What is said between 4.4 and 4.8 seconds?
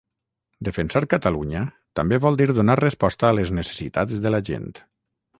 gent